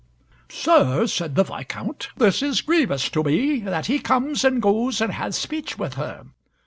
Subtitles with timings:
[0.49, 5.13] "Sir," said the Viscount, "this is grievous to me that he comes and goes and
[5.13, 6.25] hath speech with her.